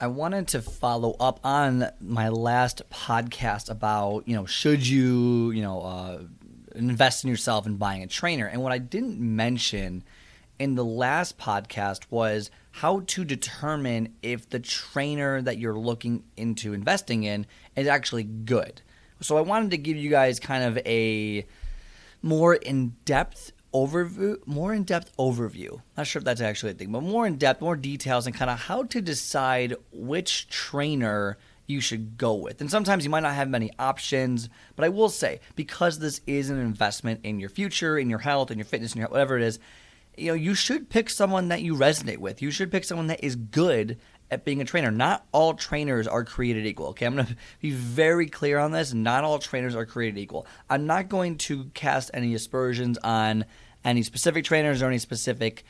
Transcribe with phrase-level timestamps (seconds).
[0.00, 5.62] I wanted to follow up on my last podcast about, you know, should you, you
[5.62, 6.18] know, uh,
[6.74, 8.46] invest in yourself and buying a trainer?
[8.46, 10.02] And what I didn't mention
[10.58, 16.72] in the last podcast was how to determine if the trainer that you're looking into
[16.72, 18.82] investing in is actually good.
[19.20, 21.46] So I wanted to give you guys kind of a
[22.20, 25.82] more in depth overview, more in depth overview.
[25.96, 28.50] Not sure if that's actually a thing, but more in depth, more details, and kind
[28.50, 31.36] of how to decide which trainer
[31.66, 32.60] you should go with.
[32.60, 36.50] And sometimes you might not have many options, but I will say because this is
[36.50, 39.42] an investment in your future, in your health, in your fitness, in your whatever it
[39.42, 39.58] is,
[40.16, 42.40] you know, you should pick someone that you resonate with.
[42.40, 43.98] You should pick someone that is good
[44.34, 44.90] at being a trainer.
[44.90, 46.88] Not all trainers are created equal.
[46.88, 48.92] Okay, I'm going to be very clear on this.
[48.92, 50.46] Not all trainers are created equal.
[50.68, 53.46] I'm not going to cast any aspersions on
[53.84, 55.64] any specific trainers or any specific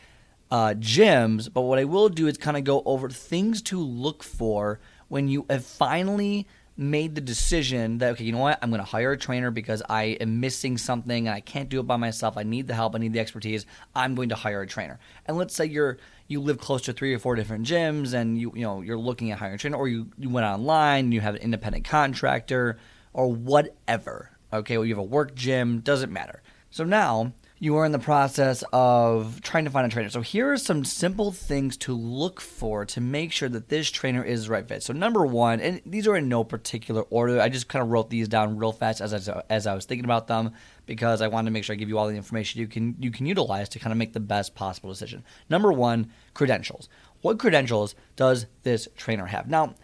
[0.51, 4.23] uh, gyms, but what I will do is kind of go over things to look
[4.23, 6.47] for when you have finally
[6.77, 9.83] made the decision that okay, you know what, I'm going to hire a trainer because
[9.89, 12.37] I am missing something and I can't do it by myself.
[12.37, 12.95] I need the help.
[12.95, 13.65] I need the expertise.
[13.95, 14.99] I'm going to hire a trainer.
[15.27, 18.53] And let's say you're you live close to three or four different gyms and you
[18.55, 21.37] you know you're looking at hiring a trainer, or you you went online, you have
[21.37, 22.79] an independent contractor,
[23.13, 24.31] or whatever.
[24.53, 26.43] Okay, well you have a work gym, doesn't matter.
[26.71, 27.33] So now
[27.65, 30.11] you are in the process of trying to find a trainer.
[30.11, 34.23] So here are some simple things to look for to make sure that this trainer
[34.23, 34.83] is the right fit.
[34.83, 37.41] So number one, and these are in no particular order.
[37.41, 40.05] I just kind of wrote these down real fast as I, as I was thinking
[40.05, 40.53] about them
[40.85, 43.11] because I wanted to make sure I give you all the information you can you
[43.11, 45.25] can utilize to kind of make the best possible decision.
[45.49, 46.91] Number one, credentials.
[47.23, 49.49] What credentials does this trainer have?
[49.49, 49.75] Now,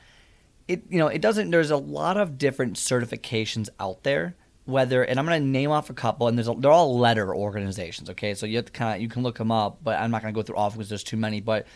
[0.69, 1.50] it you know it doesn't.
[1.50, 5.91] There's a lot of different certifications out there whether and I'm going to name off
[5.91, 8.10] a couple, and there's a, they're all letter organizations.
[8.10, 10.22] Okay, so you have to kind of you can look them up, but I'm not
[10.22, 11.41] going to go through all because there's too many.
[11.41, 11.66] But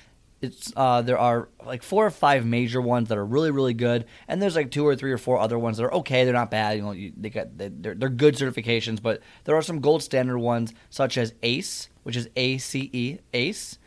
[0.41, 4.05] it's uh, there are like four or five major ones that are really really good,
[4.29, 6.25] and there's like two or three or four other ones that are okay.
[6.25, 6.77] They're not bad.
[6.77, 10.39] You know, you, they got they're they're good certifications, but there are some gold standard
[10.39, 13.79] ones such as ACE, which is A C E ACE.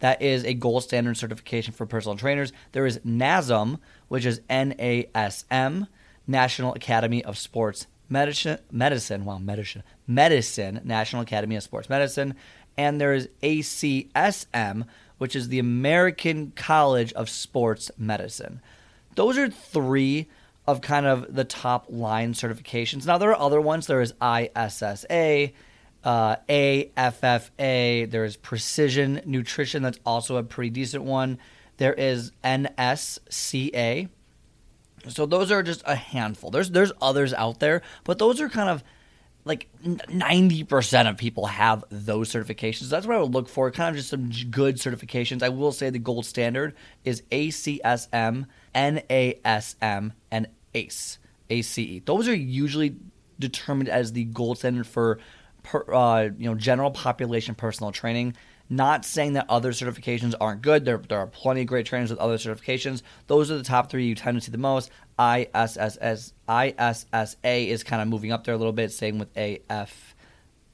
[0.00, 2.52] That is a gold standard certification for personal trainers.
[2.72, 3.78] There is NASM,
[4.08, 5.86] which is N A S M,
[6.26, 12.34] National Academy of Sports medicine, medicine, well, medicine, medicine, National Academy of Sports Medicine,
[12.76, 14.86] and there is ACSM,
[15.18, 18.60] which is the American College of Sports Medicine.
[19.14, 20.28] Those are three
[20.66, 23.06] of kind of the top line certifications.
[23.06, 23.86] Now there are other ones.
[23.86, 25.52] There is ISSA,
[26.04, 28.10] uh, AFFA.
[28.10, 29.82] There is Precision Nutrition.
[29.82, 31.38] That's also a pretty decent one.
[31.78, 34.08] There is NSCA,
[35.08, 36.50] so those are just a handful.
[36.50, 38.82] There's there's others out there, but those are kind of
[39.44, 42.88] like 90% of people have those certifications.
[42.90, 45.40] That's what I would look for, kind of just some good certifications.
[45.40, 46.74] I will say the gold standard
[47.04, 51.18] is ACSM, NASM, and ACE,
[51.48, 52.00] ACE.
[52.04, 52.96] Those are usually
[53.38, 55.20] determined as the gold standard for
[55.62, 58.34] per, uh, you know general population personal training.
[58.68, 60.84] Not saying that other certifications aren't good.
[60.84, 63.02] There, there are plenty of great trainers with other certifications.
[63.26, 64.90] Those are the top three you tend to see the most.
[65.18, 68.92] ISSS, ISSA is kind of moving up there a little bit.
[68.92, 70.14] Same with AF,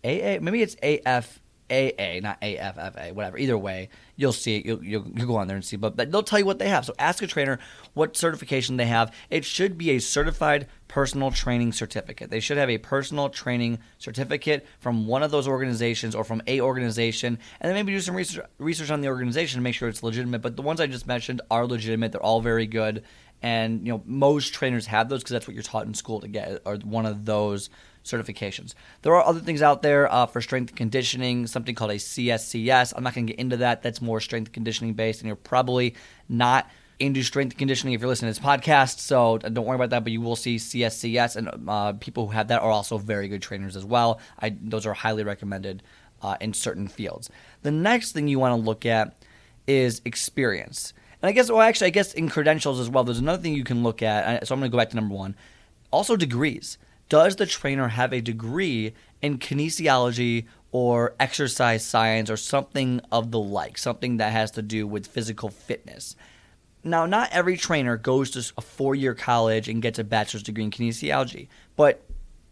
[0.04, 0.38] AA.
[0.40, 1.40] Maybe it's AF
[1.72, 3.38] AA, not AFFA, whatever.
[3.38, 4.66] Either way, you'll see it.
[4.66, 5.76] You'll, you'll, you'll, go on there and see.
[5.76, 6.84] But, but they'll tell you what they have.
[6.84, 7.58] So ask a trainer
[7.94, 9.14] what certification they have.
[9.30, 12.28] It should be a certified personal training certificate.
[12.28, 16.60] They should have a personal training certificate from one of those organizations or from a
[16.60, 20.02] organization, and then maybe do some research, research on the organization to make sure it's
[20.02, 20.42] legitimate.
[20.42, 22.12] But the ones I just mentioned are legitimate.
[22.12, 23.04] They're all very good,
[23.40, 26.28] and you know most trainers have those because that's what you're taught in school to
[26.28, 27.70] get, or one of those
[28.04, 28.74] certifications.
[29.00, 32.92] There are other things out there uh, for strength conditioning, something called a CSCS.
[32.94, 33.82] I'm not going to get into that.
[33.82, 35.94] That's more strength conditioning based, and you're probably
[36.28, 36.68] not
[37.02, 39.00] into strength conditioning if you're listening to this podcast.
[39.00, 42.48] So don't worry about that, but you will see CSCS, and uh, people who have
[42.48, 44.20] that are also very good trainers as well.
[44.38, 45.82] I, those are highly recommended
[46.22, 47.28] uh, in certain fields.
[47.62, 49.16] The next thing you want to look at
[49.66, 50.94] is experience.
[51.20, 53.64] And I guess, well, actually, I guess in credentials as well, there's another thing you
[53.64, 54.46] can look at.
[54.46, 55.36] So I'm going to go back to number one.
[55.90, 56.78] Also, degrees
[57.08, 63.38] does the trainer have a degree in kinesiology or exercise science or something of the
[63.38, 66.16] like, something that has to do with physical fitness?
[66.84, 70.64] Now, not every trainer goes to a four year college and gets a bachelor's degree
[70.64, 72.02] in kinesiology, but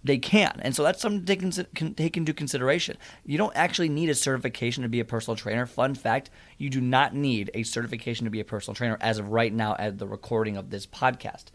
[0.03, 0.61] they can.
[0.63, 2.97] And so that's something to take, take into consideration.
[3.25, 5.67] You don't actually need a certification to be a personal trainer.
[5.67, 9.29] Fun fact you do not need a certification to be a personal trainer as of
[9.29, 11.47] right now, at the recording of this podcast.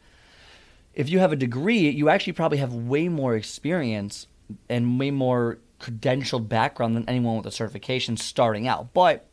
[0.94, 4.28] If you have a degree, you actually probably have way more experience
[4.70, 8.94] and way more credentialed background than anyone with a certification starting out.
[8.94, 9.28] But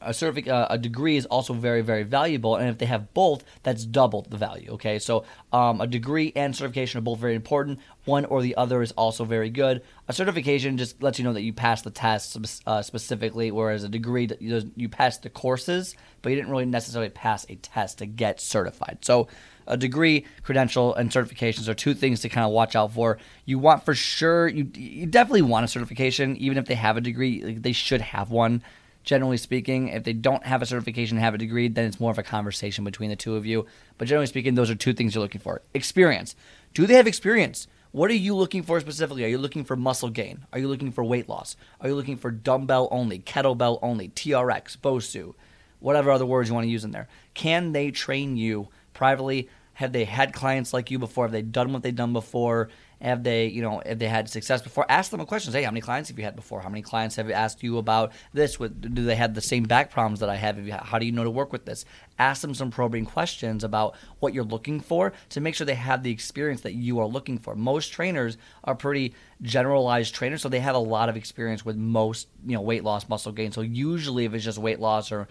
[0.00, 3.44] a certific- uh, a degree is also very very valuable and if they have both
[3.62, 4.98] that's double the value okay?
[4.98, 7.80] So um, a degree and certification are both very important.
[8.04, 9.82] One or the other is also very good.
[10.08, 12.36] A certification just lets you know that you passed the test
[12.66, 16.66] uh, specifically whereas a degree that you, you passed the courses but you didn't really
[16.66, 18.98] necessarily pass a test to get certified.
[19.02, 19.28] So
[19.66, 23.18] a degree, credential, and certifications are two things to kind of watch out for.
[23.44, 27.00] You want for sure, you you definitely want a certification, even if they have a
[27.00, 28.62] degree, they should have one
[29.04, 29.88] generally speaking.
[29.88, 32.22] If they don't have a certification and have a degree, then it's more of a
[32.22, 33.66] conversation between the two of you.
[33.98, 35.62] But generally speaking, those are two things you're looking for.
[35.74, 36.34] Experience.
[36.74, 37.66] Do they have experience?
[37.92, 39.24] What are you looking for specifically?
[39.24, 40.46] Are you looking for muscle gain?
[40.52, 41.56] Are you looking for weight loss?
[41.80, 45.34] Are you looking for dumbbell only, kettlebell only, TRX, BOSU,
[45.80, 47.08] whatever other words you want to use in there?
[47.34, 49.48] Can they train you privately?
[49.74, 51.24] Have they had clients like you before?
[51.24, 52.68] Have they done what they've done before?
[53.00, 54.84] Have they, you know, have they had success before?
[54.90, 55.52] Ask them a question.
[55.52, 56.60] Say, how many clients have you had before?
[56.60, 58.56] How many clients have asked you about this?
[58.56, 60.58] Do they have the same back problems that I have?
[60.68, 61.86] How do you know to work with this?
[62.18, 66.02] Ask them some probing questions about what you're looking for to make sure they have
[66.02, 67.54] the experience that you are looking for.
[67.54, 72.28] Most trainers are pretty generalized trainers, so they have a lot of experience with most,
[72.46, 73.52] you know, weight loss, muscle gain.
[73.52, 75.26] So usually, if it's just weight loss or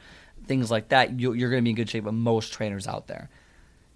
[0.48, 3.30] things like that, you're going to be in good shape with most trainers out there.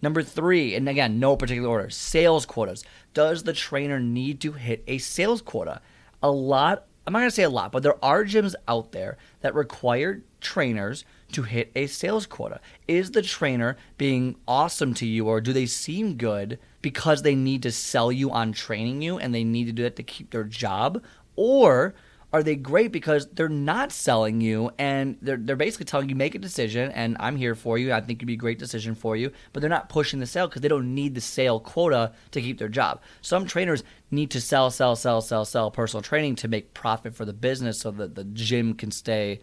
[0.04, 2.84] Number three, and again, no particular order, sales quotas.
[3.14, 5.80] Does the trainer need to hit a sales quota?
[6.22, 9.56] A lot, I'm not to say a lot, but there are gyms out there that
[9.56, 12.60] require trainers to hit a sales quota.
[12.86, 17.64] Is the trainer being awesome to you, or do they seem good because they need
[17.64, 20.44] to sell you on training you and they need to do that to keep their
[20.44, 21.02] job?
[21.38, 21.96] Or
[22.34, 26.34] are they great because they're not selling you and they're, they're basically telling you make
[26.34, 27.94] a decision and i'm here for you.
[27.94, 30.48] I think it'd be a great decision for you but they're not pushing the sale
[30.48, 33.02] because they don't need the sale quota to keep their job.
[33.22, 37.24] Some trainers need to sell sell sell sell sell personal training to make profit for
[37.24, 39.40] the business so that the gym can stay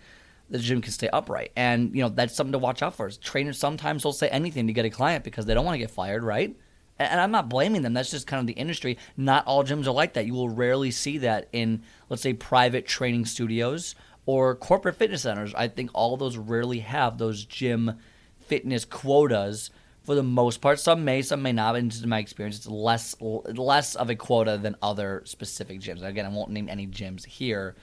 [0.49, 1.53] the gym can stay upright.
[1.55, 3.09] And you know that's something to watch out for.
[3.09, 5.93] Trainers sometimes will say anything to get a client because they don't want to get
[5.93, 6.57] fired right
[7.01, 7.95] and I'm not blaming them.
[7.95, 8.99] That's just kind of the industry.
[9.17, 10.27] Not all gyms are like that.
[10.27, 13.95] You will rarely see that in, let's say, private training studios
[14.27, 15.55] or corporate fitness centers.
[15.55, 17.99] I think all those rarely have those gym
[18.41, 19.71] fitness quotas
[20.03, 20.79] for the most part.
[20.79, 21.77] Some may, some may not.
[21.77, 26.03] In my experience, it's less less of a quota than other specific gyms.
[26.03, 27.77] Again, I won't name any gyms here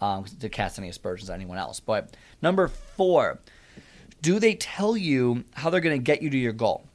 [0.00, 1.80] um, to cast any aspersions on anyone else.
[1.80, 3.40] But number four,
[4.20, 6.87] do they tell you how they're going to get you to your goal?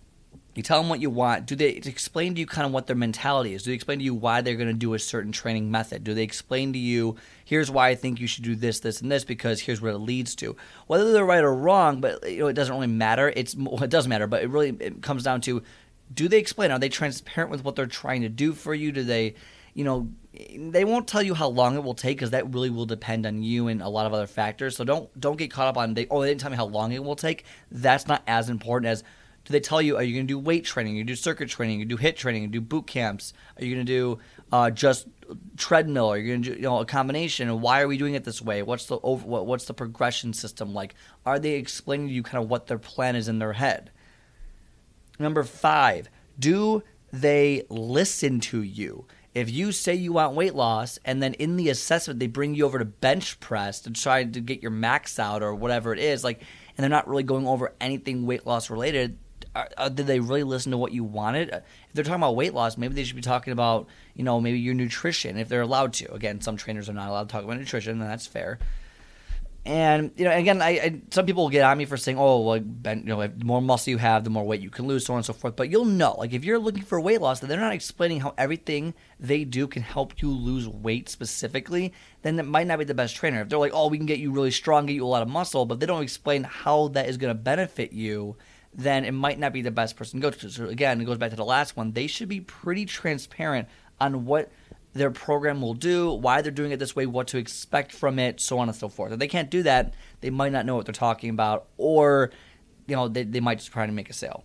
[0.55, 1.47] You tell them what you want.
[1.47, 3.63] Do they explain to you kind of what their mentality is?
[3.63, 6.03] Do they explain to you why they're going to do a certain training method?
[6.03, 9.11] Do they explain to you, here's why I think you should do this, this, and
[9.11, 10.55] this because here's what it leads to?
[10.85, 13.33] Whether they're right or wrong, but you know, it doesn't really matter.
[13.35, 15.63] It's well, it does matter, but it really it comes down to,
[16.13, 16.69] do they explain?
[16.69, 18.91] Are they transparent with what they're trying to do for you?
[18.91, 19.33] Do they,
[19.73, 20.09] you know,
[20.55, 23.41] they won't tell you how long it will take because that really will depend on
[23.41, 24.75] you and a lot of other factors.
[24.75, 26.05] So don't don't get caught up on they.
[26.11, 27.45] Oh, they didn't tell me how long it will take.
[27.71, 29.03] That's not as important as
[29.45, 30.95] do they tell you, are you going to do weight training?
[30.95, 31.79] You do circuit training?
[31.79, 32.43] You do HIIT training?
[32.43, 33.33] You do boot camps?
[33.57, 34.19] Are you going to do
[34.53, 35.07] uh, just
[35.57, 36.07] treadmill?
[36.07, 37.49] Are you going to do you know a combination?
[37.49, 38.63] And why are we doing it this way?
[38.63, 40.95] What's the over, what's the progression system like?
[41.25, 43.91] Are they explaining to you kind of what their plan is in their head?
[45.19, 46.09] Number five,
[46.39, 49.05] do they listen to you?
[49.33, 52.65] If you say you want weight loss and then in the assessment they bring you
[52.65, 56.23] over to bench press to try to get your max out or whatever it is,
[56.23, 56.41] like,
[56.77, 59.17] and they're not really going over anything weight loss related,
[59.55, 61.51] are, are, did they really listen to what you wanted?
[61.51, 61.57] Uh,
[61.87, 64.59] if they're talking about weight loss, maybe they should be talking about, you know, maybe
[64.59, 66.13] your nutrition if they're allowed to.
[66.13, 68.59] Again, some trainers are not allowed to talk about nutrition, and that's fair.
[69.65, 72.41] And you know, again, I, I some people will get on me for saying, "Oh,
[72.41, 75.05] like ben, you know, the more muscle you have, the more weight you can lose,
[75.05, 77.39] so on and so forth." But you'll know, like, if you're looking for weight loss,
[77.39, 81.93] that they're not explaining how everything they do can help you lose weight specifically.
[82.23, 83.39] Then it might not be the best trainer.
[83.39, 85.29] If they're like, "Oh, we can get you really strong, get you a lot of
[85.29, 88.35] muscle," but they don't explain how that is going to benefit you
[88.75, 90.49] then it might not be the best person to go to.
[90.49, 91.91] So again, it goes back to the last one.
[91.91, 93.67] They should be pretty transparent
[93.99, 94.51] on what
[94.93, 98.39] their program will do, why they're doing it this way, what to expect from it,
[98.39, 99.11] so on and so forth.
[99.11, 102.31] If they can't do that, they might not know what they're talking about, or
[102.87, 104.43] you know, they, they might just try to make a sale.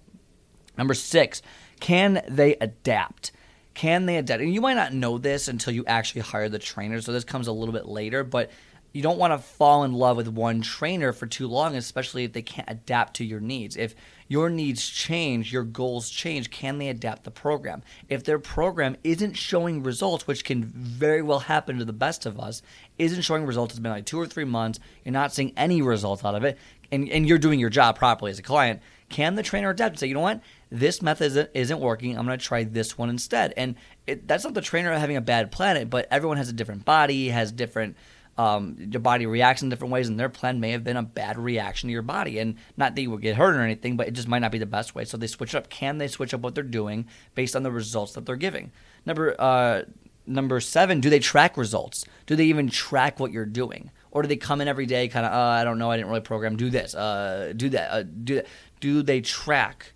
[0.76, 1.42] Number six,
[1.80, 3.32] can they adapt?
[3.74, 4.42] Can they adapt?
[4.42, 7.46] And you might not know this until you actually hire the trainer, so this comes
[7.46, 8.50] a little bit later, but
[8.98, 12.32] you don't want to fall in love with one trainer for too long, especially if
[12.32, 13.76] they can't adapt to your needs.
[13.76, 13.94] If
[14.26, 17.84] your needs change, your goals change, can they adapt the program?
[18.08, 22.40] If their program isn't showing results, which can very well happen to the best of
[22.40, 22.60] us,
[22.98, 26.24] isn't showing results, it's been like two or three months, you're not seeing any results
[26.24, 26.58] out of it,
[26.90, 30.00] and, and you're doing your job properly as a client, can the trainer adapt and
[30.00, 30.40] say, you know what,
[30.72, 33.54] this method isn't, working, I'm going to try this one instead?
[33.56, 33.76] And
[34.08, 37.28] it, that's not the trainer having a bad planet, but everyone has a different body,
[37.28, 37.96] has different
[38.38, 41.36] um, your body reacts in different ways, and their plan may have been a bad
[41.36, 42.38] reaction to your body.
[42.38, 44.58] And not that you would get hurt or anything, but it just might not be
[44.58, 45.04] the best way.
[45.04, 45.68] So they switch up.
[45.68, 48.70] Can they switch up what they're doing based on the results that they're giving?
[49.04, 49.82] Number uh,
[50.28, 52.04] number seven, do they track results?
[52.26, 53.90] Do they even track what you're doing?
[54.10, 56.08] Or do they come in every day, kind of, uh, I don't know, I didn't
[56.08, 58.46] really program, do this, uh, do that, uh, do that?
[58.80, 59.92] Do they track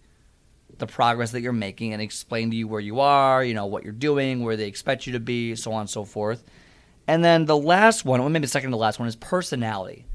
[0.78, 3.84] the progress that you're making and explain to you where you are, you know, what
[3.84, 6.44] you're doing, where they expect you to be, so on and so forth?
[7.06, 10.06] And then the last one, or maybe the second to last one, is personality.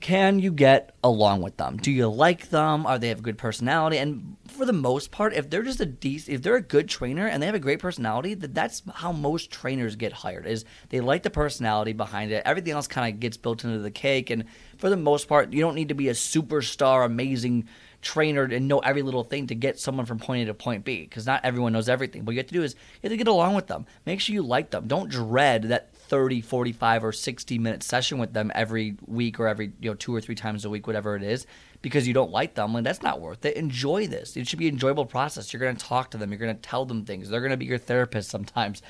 [0.00, 1.76] Can you get along with them?
[1.76, 2.86] Do you like them?
[2.86, 3.98] Are they have a good personality?
[3.98, 7.26] And for the most part, if they're just a decent, if they're a good trainer
[7.26, 10.46] and they have a great personality, that that's how most trainers get hired.
[10.46, 12.44] Is they like the personality behind it.
[12.46, 14.30] Everything else kind of gets built into the cake.
[14.30, 14.44] And
[14.76, 17.66] for the most part, you don't need to be a superstar, amazing
[18.00, 21.02] trainer and know every little thing to get someone from point A to point B
[21.02, 22.24] because not everyone knows everything.
[22.24, 23.86] What you have to do is you have to get along with them.
[24.06, 24.86] Make sure you like them.
[24.86, 29.72] Don't dread that 30, 45, or 60 minute session with them every week or every,
[29.80, 31.46] you know, two or three times a week, whatever it is,
[31.82, 32.74] because you don't like them.
[32.76, 33.56] And that's not worth it.
[33.56, 34.36] Enjoy this.
[34.36, 35.52] It should be an enjoyable process.
[35.52, 37.28] You're going to talk to them, you're going to tell them things.
[37.28, 38.82] They're going to be your therapist sometimes.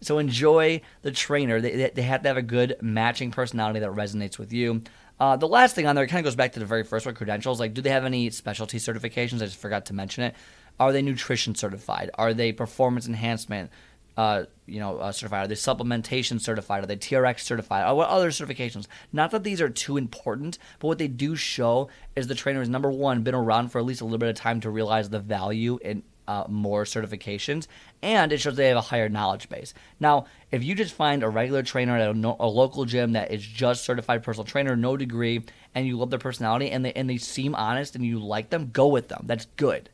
[0.00, 1.60] So enjoy the trainer.
[1.60, 4.82] They, they have to have a good matching personality that resonates with you.
[5.20, 7.14] Uh, the last thing on there kind of goes back to the very first one
[7.14, 7.60] credentials.
[7.60, 9.36] Like, do they have any specialty certifications?
[9.36, 10.34] I just forgot to mention it.
[10.80, 12.10] Are they nutrition certified?
[12.14, 13.70] Are they performance enhancement?
[14.16, 15.44] Uh, you know, uh, certified?
[15.44, 16.84] Are they supplementation certified?
[16.84, 17.88] Are they TRX certified?
[17.88, 18.86] Or what other certifications?
[19.12, 22.68] Not that these are too important, but what they do show is the trainer is
[22.68, 25.20] number one, been around for at least a little bit of time to realize the
[25.20, 27.66] value in uh, more certifications,
[28.00, 29.74] and it shows they have a higher knowledge base.
[29.98, 33.32] Now, if you just find a regular trainer at a, no, a, local gym that
[33.32, 37.10] is just certified personal trainer, no degree, and you love their personality and they and
[37.10, 39.24] they seem honest and you like them, go with them.
[39.26, 39.90] That's good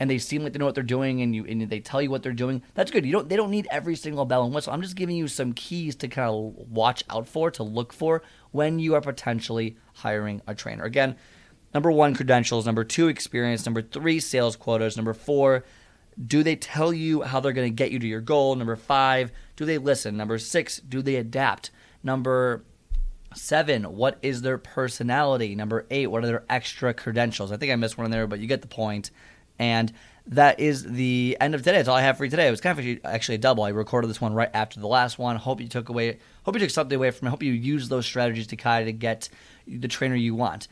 [0.00, 2.10] and they seem like they know what they're doing and you and they tell you
[2.10, 3.06] what they're doing that's good.
[3.06, 4.72] You don't they don't need every single bell and whistle.
[4.72, 8.22] I'm just giving you some keys to kind of watch out for to look for
[8.50, 10.84] when you are potentially hiring a trainer.
[10.84, 11.14] Again
[11.72, 12.66] number one credentials.
[12.66, 13.64] Number two experience.
[13.64, 14.96] Number three sales quotas.
[14.96, 15.64] Number four
[16.26, 18.56] do they tell you how they're going to get you to your goal?
[18.56, 20.16] Number five do they listen?
[20.16, 21.70] Number six do they adapt?
[22.02, 22.64] Number
[23.32, 25.54] Seven, what is their personality?
[25.54, 27.52] Number eight, what are their extra credentials?
[27.52, 29.12] I think I missed one there, but you get the point.
[29.60, 29.92] And
[30.26, 31.76] that is the end of today.
[31.76, 32.48] That's all I have for you today.
[32.48, 33.62] It was kind of actually a double.
[33.62, 35.36] I recorded this one right after the last one.
[35.36, 36.18] Hope you took away.
[36.44, 37.30] Hope you took something away from it.
[37.30, 39.28] Hope you use those strategies to kind of get
[39.68, 40.66] the trainer you want.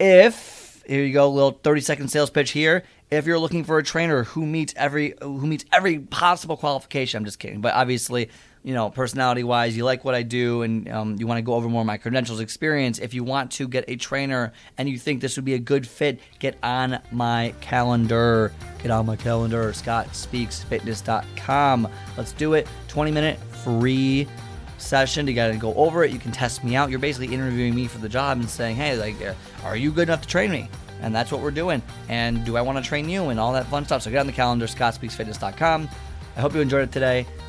[0.00, 2.84] If here you go, little thirty second sales pitch here.
[3.10, 7.24] If you're looking for a trainer who meets every who meets every possible qualification, I'm
[7.26, 7.60] just kidding.
[7.60, 8.30] But obviously,
[8.62, 11.54] you know, personality wise, you like what I do, and um, you want to go
[11.54, 13.00] over more my credentials experience.
[13.00, 15.84] If you want to get a trainer and you think this would be a good
[15.86, 18.52] fit, get on my calendar.
[18.80, 21.88] Get on my calendar, scottspeaksfitness.com.
[22.16, 22.66] Let's do it.
[22.88, 24.26] 20 minute free
[24.78, 25.26] session.
[25.26, 26.12] You got to go over it.
[26.12, 26.90] You can test me out.
[26.90, 30.08] You're basically interviewing me for the job and saying, hey, like, uh, are you good
[30.08, 30.70] enough to train me?
[31.00, 31.82] And that's what we're doing.
[32.08, 34.02] And do I want to train you and all that fun stuff?
[34.02, 35.88] So get on the calendar, scottspeaksfitness.com.
[36.36, 37.26] I hope you enjoyed it today,